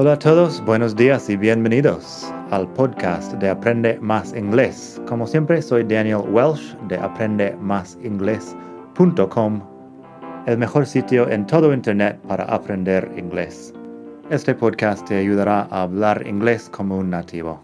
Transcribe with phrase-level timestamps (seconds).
[0.00, 5.02] Hola a todos, buenos días y bienvenidos al podcast de Aprende Más Inglés.
[5.08, 9.60] Como siempre, soy Daniel Welsh de aprendemásinglés.com,
[10.46, 13.74] el mejor sitio en todo Internet para aprender inglés.
[14.30, 17.60] Este podcast te ayudará a hablar inglés como un nativo.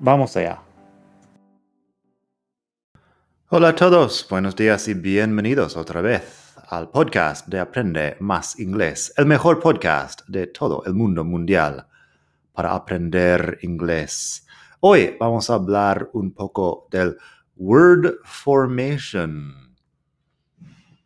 [0.00, 0.60] Vamos allá.
[3.50, 9.14] Hola a todos, buenos días y bienvenidos otra vez al podcast de Aprende Más Inglés,
[9.16, 11.86] el mejor podcast de todo el mundo mundial
[12.52, 14.46] para aprender inglés.
[14.80, 17.16] Hoy vamos a hablar un poco del
[17.56, 19.74] word formation.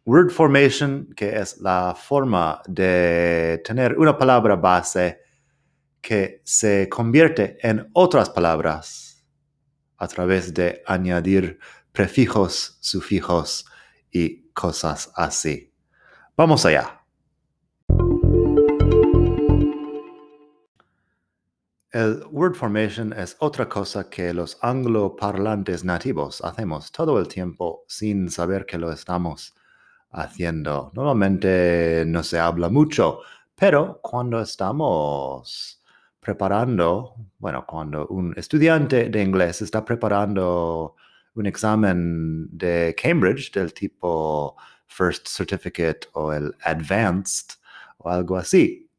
[0.05, 5.21] Word formation, que es la forma de tener una palabra base
[6.01, 9.25] que se convierte en otras palabras
[9.97, 11.61] a través de añadir
[11.93, 13.65] prefijos, sufijos
[14.11, 15.73] y cosas así.
[16.37, 17.03] Vamos allá.
[21.93, 28.31] El word formation es otra cosa que los angloparlantes nativos hacemos todo el tiempo sin
[28.31, 29.55] saber que lo estamos
[30.11, 30.91] haciendo.
[30.95, 33.21] Normalmente no se habla mucho,
[33.55, 35.83] pero cuando estamos
[36.19, 40.97] preparando, bueno, cuando un estudiante de inglés está preparando
[41.35, 47.57] un examen de Cambridge del tipo First Certificate o el Advanced
[47.99, 48.91] o algo así.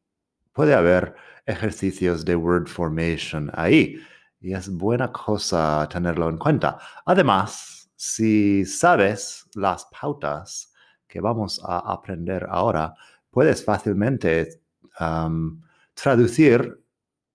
[0.52, 1.14] Puede haber
[1.46, 3.98] ejercicios de word formation ahí
[4.40, 6.78] y es buena cosa tenerlo en cuenta.
[7.06, 10.72] Además, si sabes las pautas
[11.06, 12.94] que vamos a aprender ahora,
[13.30, 14.60] puedes fácilmente
[15.94, 16.84] traducir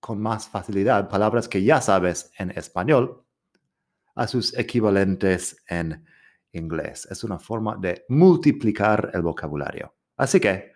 [0.00, 3.24] con más facilidad palabras que ya sabes en español
[4.14, 6.04] a sus equivalentes en
[6.52, 7.06] inglés.
[7.10, 9.94] Es una forma de multiplicar el vocabulario.
[10.16, 10.72] Así que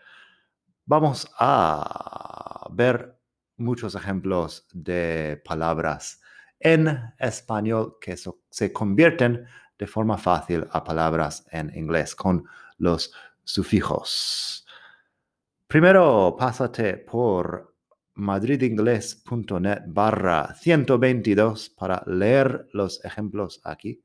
[0.86, 3.18] vamos a ver
[3.56, 6.20] muchos ejemplos de palabras
[6.60, 8.16] en español que
[8.50, 9.46] se convierten
[9.78, 12.44] de forma fácil a palabras en inglés con
[12.78, 14.66] los sufijos.
[15.66, 17.73] Primero, pásate por
[18.14, 24.00] madridingles.net barra 122 para leer los ejemplos aquí.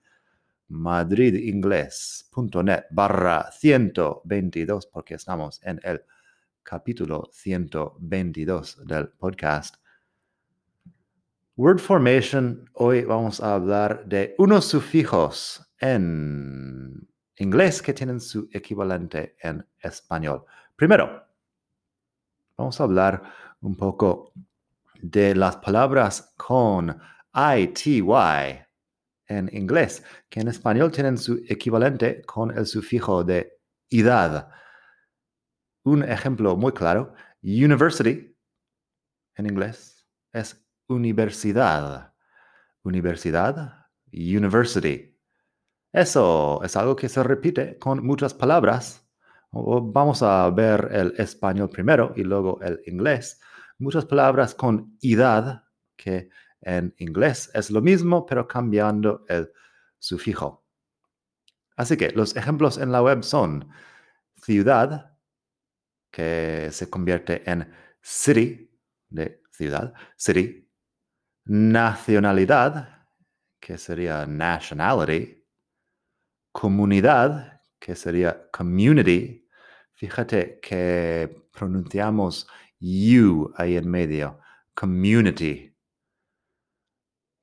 [0.68, 6.04] madridingles.net barra 122 porque estamos en el
[6.64, 9.76] capítulo 122 del podcast.
[11.56, 19.36] Word formation, hoy vamos a hablar de unos sufijos en inglés que tienen su equivalente
[19.42, 20.46] en español.
[20.76, 21.29] Primero,
[22.60, 23.24] vamos a hablar
[23.62, 24.34] un poco
[25.02, 27.00] de las palabras con
[27.34, 28.04] ITY
[29.28, 33.60] en inglés, que en español tienen su equivalente con el sufijo de
[33.90, 34.50] idad.
[35.84, 38.36] Un ejemplo muy claro, university
[39.36, 42.14] en inglés es universidad.
[42.84, 45.18] Universidad, university.
[45.94, 49.09] Eso es algo que se repite con muchas palabras.
[49.52, 53.40] Vamos a ver el español primero y luego el inglés
[53.80, 55.64] muchas palabras con idad,
[55.96, 56.30] que
[56.62, 59.52] en inglés es lo mismo, pero cambiando el
[59.98, 60.66] sufijo.
[61.76, 63.70] Así que los ejemplos en la web son
[64.42, 65.18] ciudad,
[66.12, 67.72] que se convierte en
[68.02, 68.70] city,
[69.08, 70.70] de ciudad, city,
[71.46, 73.08] nacionalidad,
[73.60, 75.46] que sería nationality,
[76.52, 79.39] comunidad, que sería community.
[80.00, 82.48] Fíjate que pronunciamos
[82.80, 84.40] you ahí en medio,
[84.74, 85.76] community.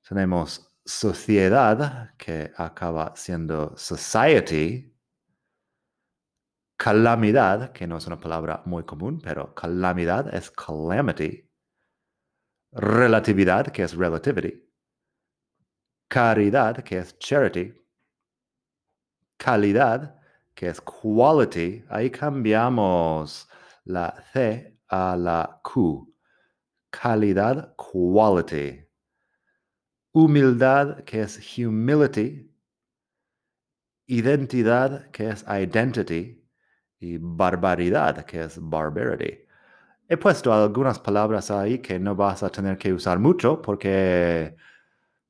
[0.08, 4.90] Tenemos sociedad, que acaba siendo society.
[6.78, 11.50] Calamidad, que no es una palabra muy común, pero calamidad es calamity.
[12.72, 14.66] Relatividad, que es relativity.
[16.08, 17.74] Caridad, que es charity.
[19.36, 20.15] Calidad,
[20.56, 21.84] que es quality.
[21.88, 23.48] Ahí cambiamos
[23.84, 26.12] la C a la Q.
[26.90, 28.88] Calidad, quality.
[30.12, 32.50] Humildad, que es humility.
[34.06, 36.42] Identidad, que es identity.
[36.98, 39.44] Y barbaridad, que es barbarity.
[40.08, 44.56] He puesto algunas palabras ahí que no vas a tener que usar mucho porque,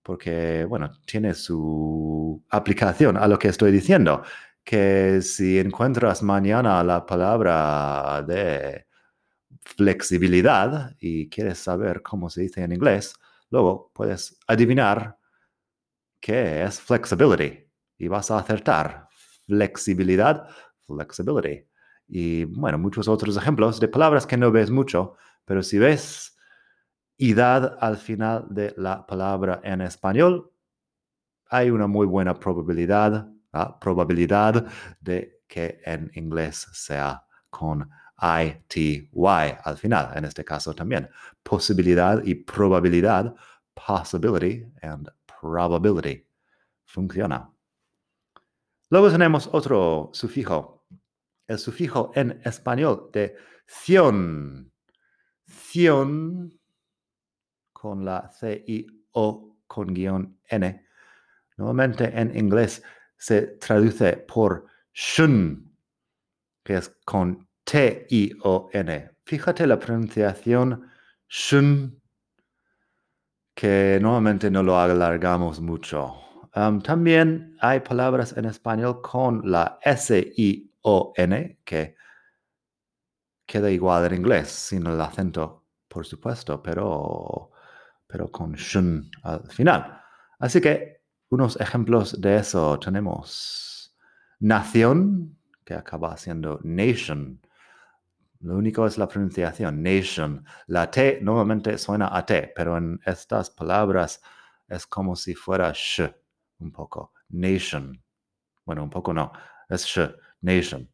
[0.05, 4.23] porque, bueno, tiene su aplicación a lo que estoy diciendo.
[4.67, 8.87] Que si encuentras mañana la palabra de
[9.61, 13.15] flexibilidad y quieres saber cómo se dice en inglés,
[13.51, 15.19] luego puedes adivinar
[16.21, 19.09] qué es flexibility y vas a acertar.
[19.47, 20.49] Flexibilidad,
[20.85, 21.65] flexibility.
[22.09, 25.15] Y bueno, muchos otros ejemplos de palabras que no ves mucho,
[25.45, 26.37] pero si ves
[27.19, 30.51] idad al final de la palabra en español,
[31.49, 33.31] hay una muy buena probabilidad,
[33.81, 34.67] probabilidad
[35.01, 37.89] de que en inglés sea con
[38.19, 39.11] ITY
[39.65, 40.13] al final.
[40.17, 41.09] En este caso también
[41.43, 43.35] posibilidad y probabilidad,
[43.75, 45.11] possibility and
[45.41, 46.27] probability.
[46.85, 47.51] Funciona.
[48.91, 50.87] Luego tenemos otro sufijo,
[51.47, 53.37] el sufijo en español de
[53.67, 54.73] ción.
[55.49, 56.59] Ción
[57.73, 60.87] con la C-I-O con guion N.
[61.57, 62.83] Nuevamente en inglés
[63.17, 65.77] se traduce por shun,
[66.65, 69.11] que es con T-I-O-N.
[69.25, 70.91] Fíjate la pronunciación
[71.29, 72.01] shun,
[73.55, 76.15] que nuevamente no lo alargamos mucho.
[76.83, 81.97] También hay palabras en español con la S-I-O-N, que
[83.47, 87.51] queda igual en inglés, sin el acento, por supuesto, pero,
[88.07, 90.01] pero con shun al final.
[90.39, 90.96] Así que
[91.29, 93.95] unos ejemplos de eso tenemos
[94.39, 97.41] nación, que acaba siendo nation.
[98.41, 100.45] Lo único es la pronunciación, nation.
[100.69, 104.23] La T normalmente suena a T, pero en estas palabras
[104.69, 106.03] es como si fuera sh,
[106.61, 107.13] un poco.
[107.31, 108.01] Nation.
[108.65, 109.33] Bueno, un poco no,
[109.69, 110.89] es sh, nation.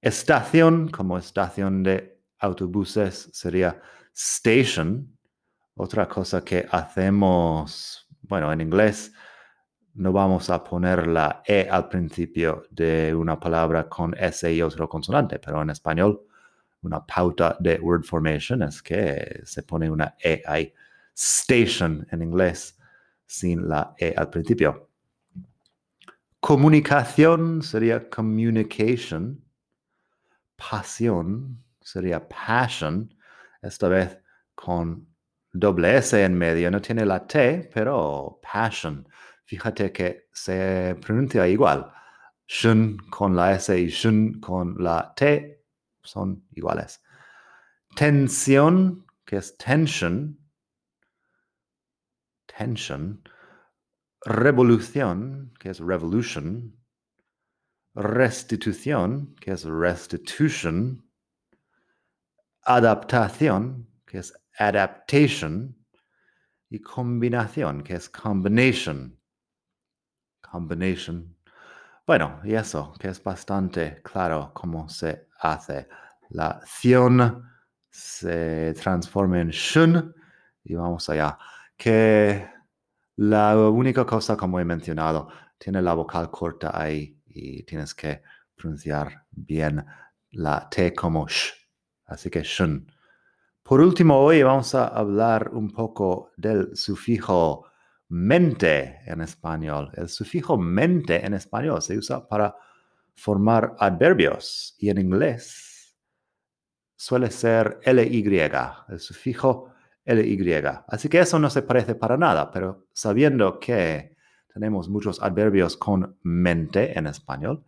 [0.00, 3.80] Estación, como estación de autobuses, sería
[4.14, 5.18] station.
[5.74, 9.12] Otra cosa que hacemos, bueno, en inglés
[9.98, 14.88] no vamos a poner la E al principio de una palabra con S y otro
[14.88, 16.22] consonante, pero en español
[16.82, 20.72] una pauta de word formation es que se pone una E ahí.
[21.14, 22.78] Station en inglés
[23.26, 24.88] sin la E al principio.
[26.40, 29.42] Comunicación sería communication
[30.58, 33.14] pasión sería passion,
[33.62, 34.18] esta vez
[34.54, 35.06] con
[35.52, 39.08] doble S en medio, no tiene la T, pero passion.
[39.48, 41.90] Fíjate que se pronuncia igual.
[42.46, 45.64] Shun con la S y shun con la T
[46.02, 47.02] son iguales.
[47.96, 50.38] Tensión, que es tension.
[52.46, 53.22] Tension.
[54.26, 56.78] Revolución, que es revolution
[57.98, 61.04] restitución, que es restitution,
[62.62, 65.74] adaptación, que es adaptation,
[66.70, 69.18] y combinación, que es combination.
[70.50, 71.36] Combination.
[72.06, 75.88] Bueno, y eso, que es bastante claro cómo se hace.
[76.30, 77.44] La acción
[77.90, 80.14] se transforma en shun
[80.64, 81.38] y vamos allá.
[81.76, 82.48] Que
[83.16, 85.28] la única cosa, como he mencionado,
[85.58, 88.22] tiene la vocal corta ahí y tienes que
[88.54, 89.84] pronunciar bien
[90.30, 91.52] la T como sh.
[92.06, 92.90] Así que shun.
[93.62, 97.67] Por último, hoy vamos a hablar un poco del sufijo
[98.08, 99.90] mente en español.
[99.94, 102.54] El sufijo mente en español se usa para
[103.14, 105.96] formar adverbios y en inglés
[106.96, 108.40] suele ser LY,
[108.88, 109.72] el sufijo
[110.04, 110.62] LY.
[110.88, 114.16] Así que eso no se parece para nada, pero sabiendo que
[114.52, 117.64] tenemos muchos adverbios con mente en español,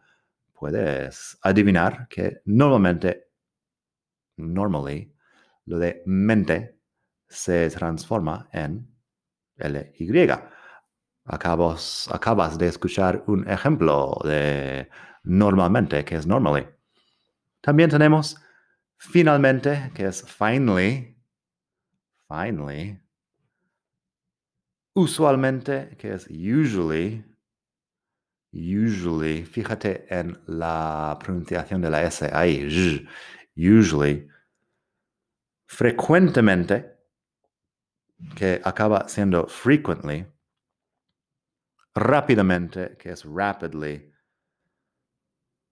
[0.52, 3.28] puedes adivinar que normalmente,
[4.37, 5.14] normally,
[5.66, 6.80] lo de mente
[7.28, 8.90] se transforma en
[9.61, 10.31] LY.
[11.25, 14.88] Acabas, acabas de escuchar un ejemplo de
[15.23, 16.67] normalmente, que es normally.
[17.61, 18.37] También tenemos
[18.97, 21.17] finalmente, que es finally.
[22.29, 23.00] Finally
[24.95, 27.25] usualmente, que es usually,
[28.52, 32.67] usually, fíjate en la pronunciación de la S ahí,
[33.57, 34.29] usually,
[35.67, 36.99] frecuentemente,
[38.35, 40.27] que acaba siendo frequently,
[41.95, 44.12] rápidamente, que es rapidly,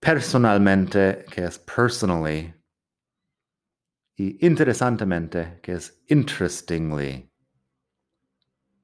[0.01, 2.55] personalmente, que es personally,
[4.17, 7.33] y interesantemente, que es interestingly.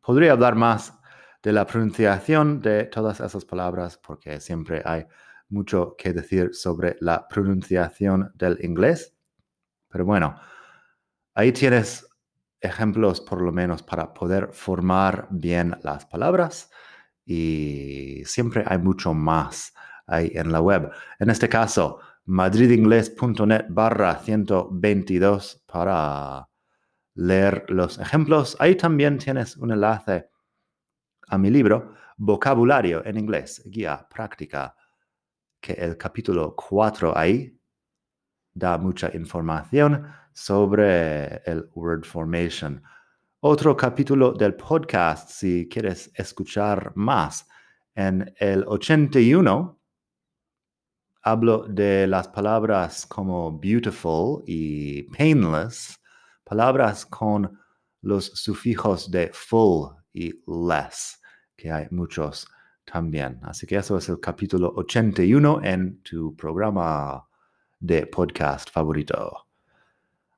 [0.00, 0.92] Podría hablar más
[1.42, 5.06] de la pronunciación de todas esas palabras porque siempre hay
[5.49, 9.16] mucho que decir sobre la pronunciación del inglés.
[9.88, 10.38] Pero bueno,
[11.35, 12.06] ahí tienes
[12.64, 16.71] ejemplos por lo menos para poder formar bien las palabras
[17.25, 19.75] y siempre hay mucho más
[20.06, 20.90] ahí en la web.
[21.18, 26.49] En este caso, madridingles.net barra 122 para
[27.14, 28.56] leer los ejemplos.
[28.59, 30.30] Ahí también tienes un enlace
[31.28, 34.76] a mi libro, Vocabulario en inglés, guía práctica,
[35.61, 37.59] que el capítulo 4 ahí
[38.54, 42.82] da mucha información sobre el word formation.
[43.40, 47.46] otro capítulo del podcast si quieres escuchar más.
[47.94, 49.78] En el 81
[51.23, 56.00] hablo de las palabras como beautiful y painless,
[56.42, 57.58] palabras con
[58.00, 61.20] los sufijos de full y less,
[61.56, 62.49] que hay muchos
[62.84, 63.40] también.
[63.42, 67.26] Así que eso es el capítulo 81 en tu programa
[67.84, 69.46] de podcast favorito.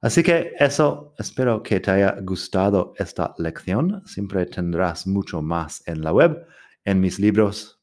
[0.00, 4.02] Así que eso, espero que te haya gustado esta lección.
[4.06, 6.46] Siempre tendrás mucho más en la web,
[6.84, 7.80] en mis libros,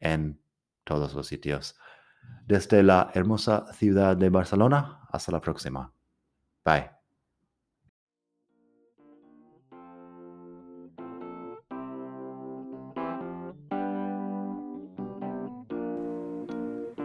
[0.00, 0.40] en
[0.84, 1.76] todos los sitios.
[2.46, 5.92] Desde la hermosa ciudad de Barcelona, hasta la próxima.
[6.64, 7.01] Bye.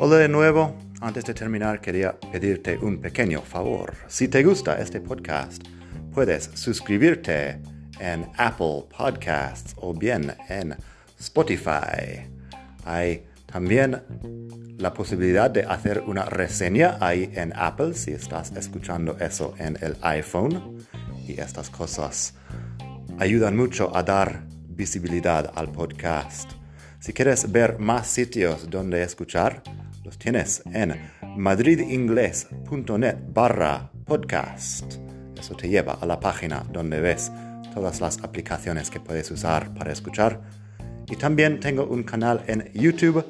[0.00, 0.76] Hola de nuevo.
[1.00, 3.94] Antes de terminar, quería pedirte un pequeño favor.
[4.06, 5.60] Si te gusta este podcast,
[6.14, 7.60] puedes suscribirte
[7.98, 10.76] en Apple Podcasts o bien en
[11.18, 12.30] Spotify.
[12.84, 14.00] Hay también
[14.78, 19.96] la posibilidad de hacer una reseña ahí en Apple si estás escuchando eso en el
[20.02, 20.78] iPhone.
[21.26, 22.34] Y estas cosas
[23.18, 26.52] ayudan mucho a dar visibilidad al podcast.
[27.00, 29.62] Si quieres ver más sitios donde escuchar,
[30.08, 30.94] los tienes en
[31.36, 34.94] madridingles.net barra podcast.
[35.38, 37.30] Eso te lleva a la página donde ves
[37.74, 40.40] todas las aplicaciones que puedes usar para escuchar.
[41.10, 43.22] Y también tengo un canal en YouTube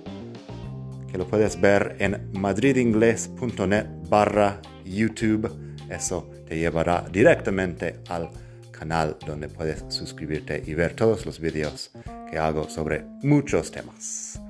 [1.10, 5.50] que lo puedes ver en madridingles.net barra YouTube.
[5.90, 8.30] Eso te llevará directamente al
[8.70, 11.90] canal donde puedes suscribirte y ver todos los vídeos
[12.30, 14.40] que hago sobre muchos temas.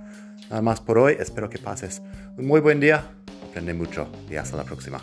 [0.50, 2.02] Nada más por hoy, espero que pases
[2.36, 3.04] un muy buen día,
[3.48, 5.00] aprende mucho y hasta la próxima.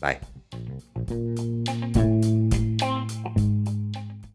[0.00, 0.20] Bye.